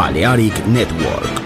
[0.00, 1.39] Balearic Network.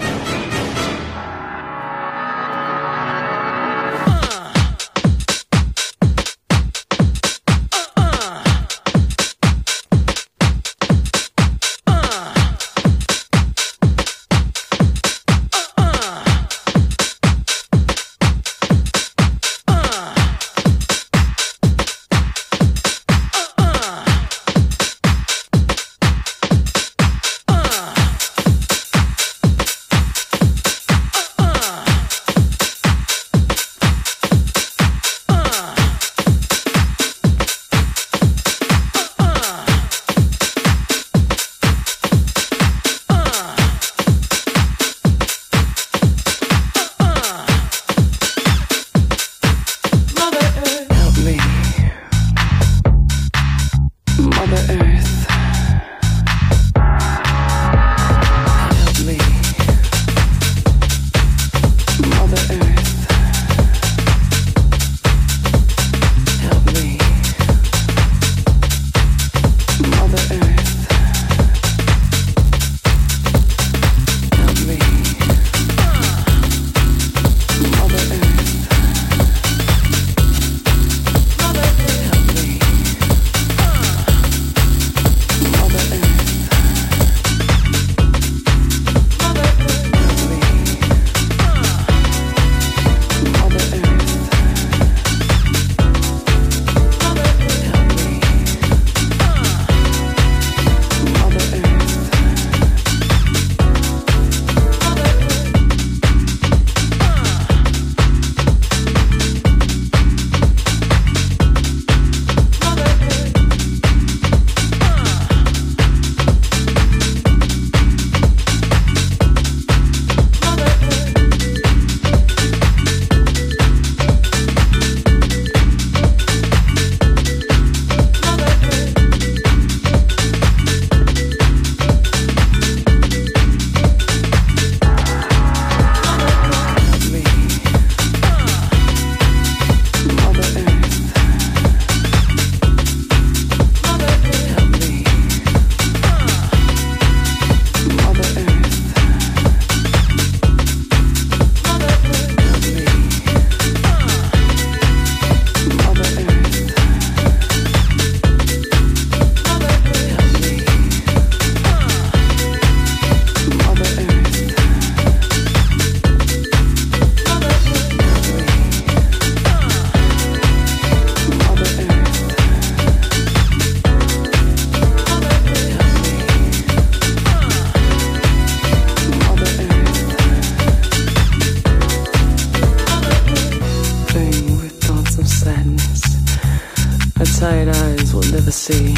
[187.44, 188.94] tired eyes will never see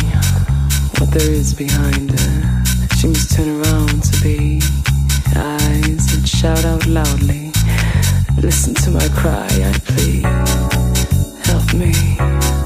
[0.98, 2.64] what there is behind her.
[2.96, 4.60] She must turn around to be
[5.34, 7.50] eyes that shout out loudly.
[8.40, 10.22] Listen to my cry, I plead.
[11.44, 12.65] Help me.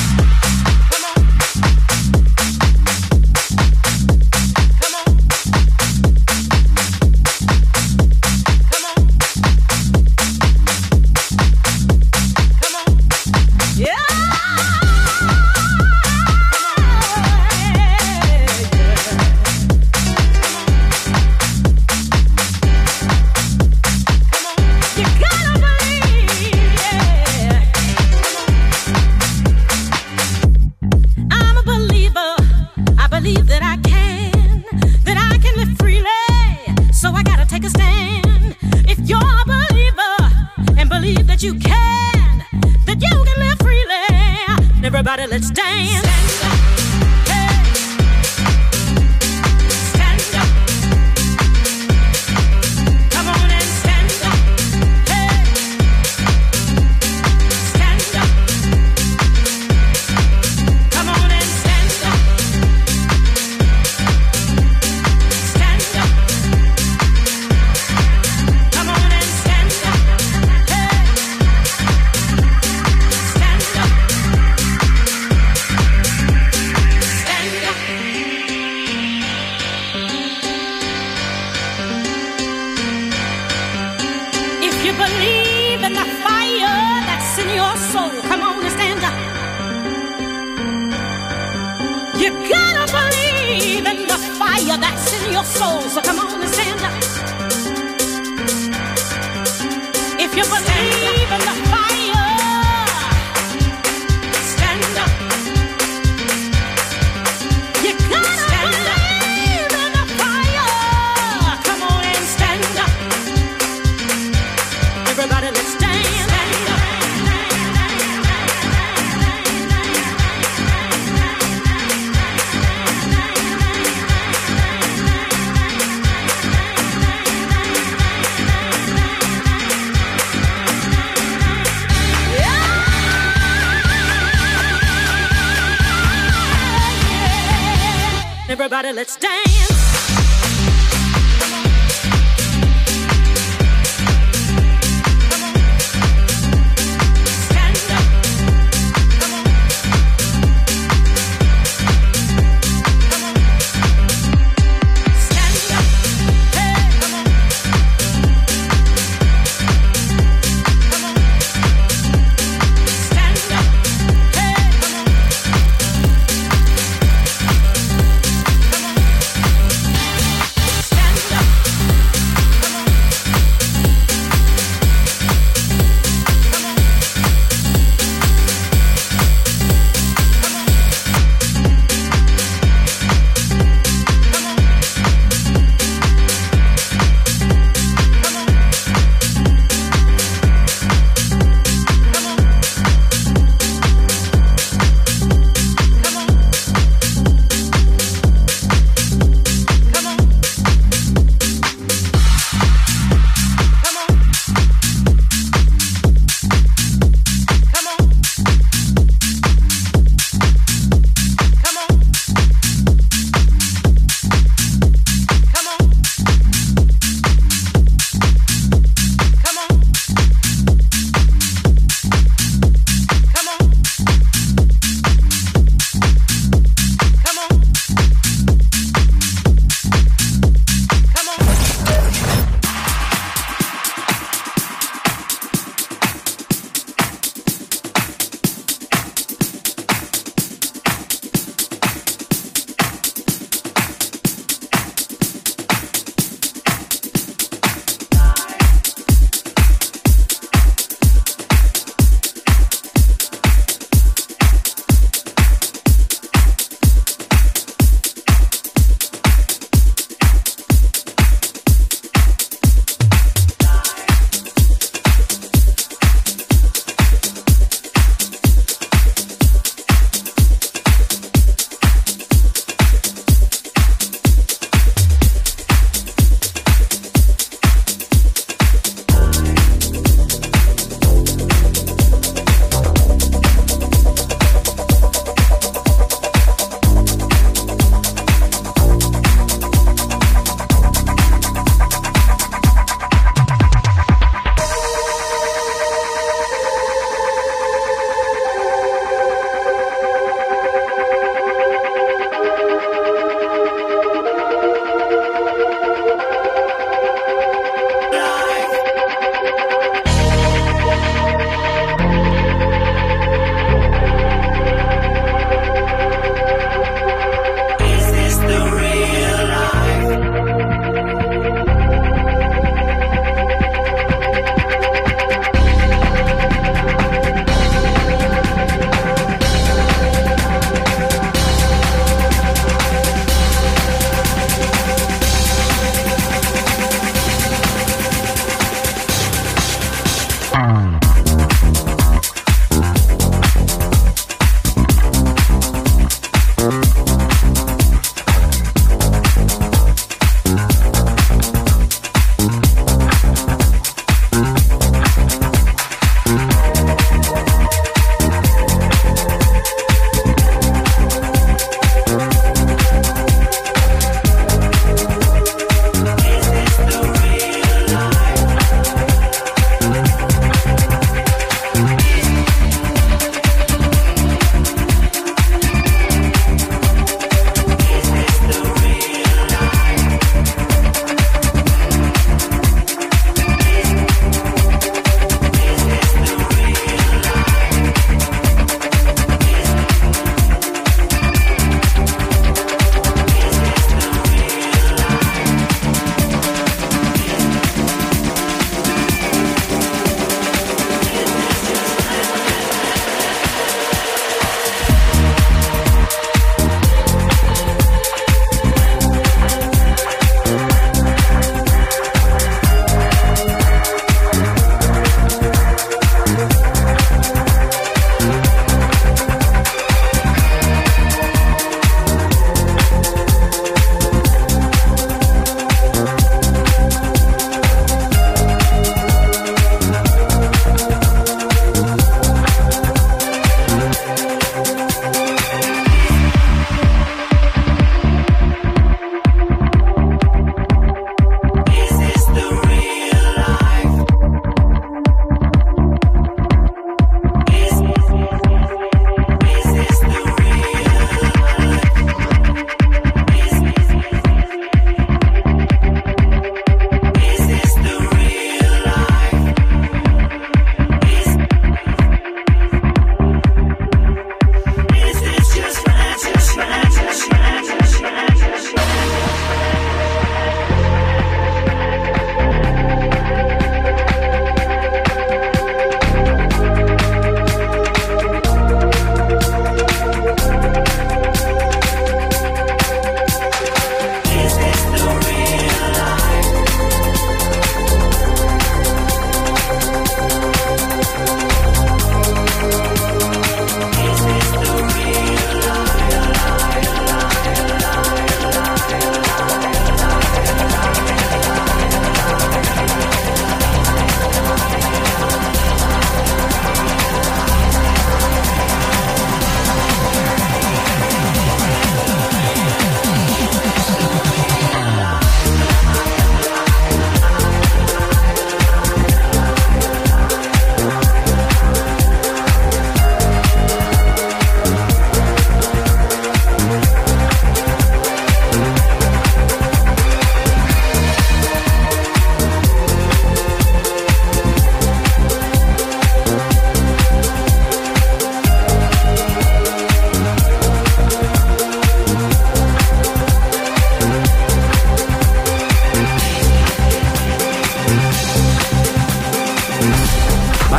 [139.01, 139.30] Let's dance.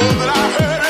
[0.00, 0.89] that I heard.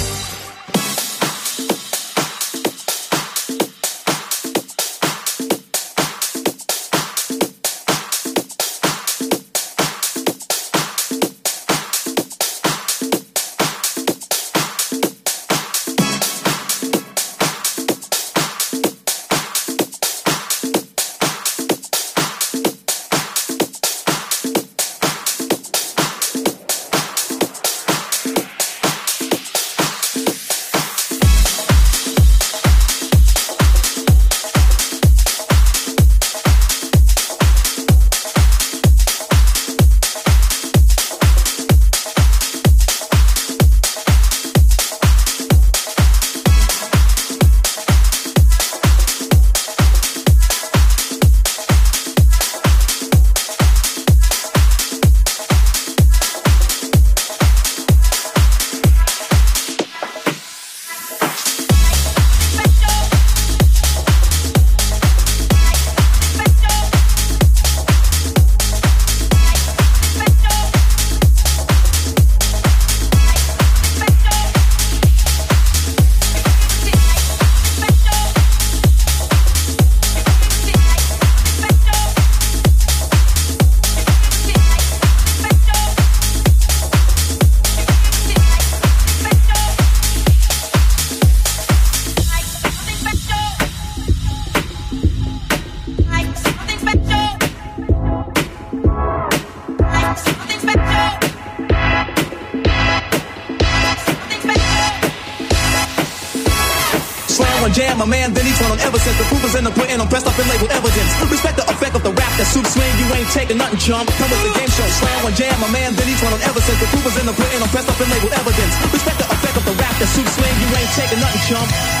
[113.51, 114.07] did nothing chump.
[114.15, 116.61] Come with the game show, slam one jam, My man that each one on ever
[116.63, 118.73] since the proof was in the print and I'm pressed up and labeled evidence.
[118.95, 122.00] Respect the effect of the rap that suits swing, you ain't taking nothing chump.